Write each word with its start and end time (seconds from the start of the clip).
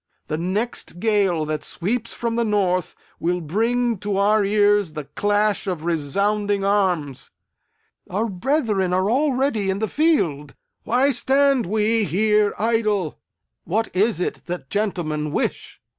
The 0.29 0.37
next 0.39 0.99
gale 0.99 1.45
that 1.45 1.63
sweeps 1.63 2.11
from 2.11 2.35
the 2.35 2.43
north 2.43 2.95
will 3.19 3.39
bring 3.39 3.99
to 3.99 4.17
our 4.17 4.43
ears 4.43 4.93
the 4.93 5.03
clash 5.03 5.67
of 5.67 5.83
resounding 5.85 6.65
arms! 6.65 7.29
Our 8.09 8.25
brethren 8.25 8.93
are 8.93 9.11
already 9.11 9.69
in 9.69 9.77
the 9.77 9.87
field! 9.87 10.55
Why 10.85 11.11
stand 11.11 11.67
we 11.67 12.05
here 12.05 12.55
idle? 12.57 13.19
What 13.63 13.95
is 13.95 14.19
it 14.19 14.43
that 14.47 14.71
gentlemen 14.71 15.31
wish? 15.31 15.79